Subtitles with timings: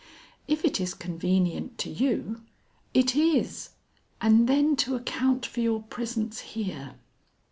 [0.47, 2.41] "If it is convenient to you"
[2.95, 3.69] "It is.
[4.19, 6.95] And then to account for your presence here."